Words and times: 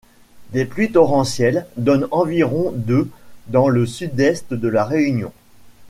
Des 0.51 0.65
pluies 0.65 0.91
torrentielles 0.91 1.67
donnent 1.77 2.07
environ 2.09 2.71
de 2.75 3.07
dans 3.49 3.69
le 3.69 3.85
Sud-Est 3.85 4.51
de 4.51 4.67
La 4.67 4.83
Réunion. 4.83 5.31